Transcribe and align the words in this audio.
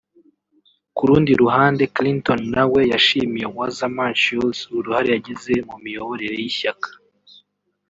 Ku 0.95 1.03
rundi 1.09 1.31
ruhande 1.41 1.83
Clinton 1.95 2.39
na 2.55 2.63
we 2.71 2.79
yashimiye 2.93 3.45
Wasserman 3.55 4.13
Schultz 4.23 4.59
uruhare 4.77 5.09
yagize 5.15 5.53
mu 5.69 5.77
miyoborere 5.83 6.35
y’ishyaka 6.41 6.89